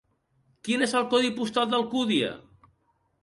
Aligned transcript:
Quin 0.67 0.85
és 0.85 0.95
el 0.99 1.05
codi 1.11 1.29
postal 1.35 1.69
d'Alcúdia? 1.73 2.31